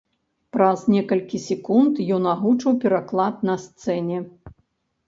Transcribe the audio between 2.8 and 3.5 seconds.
пераклад